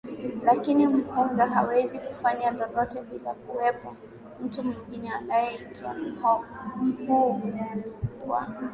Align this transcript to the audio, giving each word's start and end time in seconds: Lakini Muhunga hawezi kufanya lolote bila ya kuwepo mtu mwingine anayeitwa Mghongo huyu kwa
Lakini 0.43 0.87
Muhunga 0.87 1.45
hawezi 1.45 1.99
kufanya 1.99 2.51
lolote 2.51 3.01
bila 3.01 3.29
ya 3.29 3.35
kuwepo 3.35 3.95
mtu 4.45 4.63
mwingine 4.63 5.11
anayeitwa 5.13 5.93
Mghongo 5.93 7.15
huyu 7.33 7.83
kwa 8.25 8.47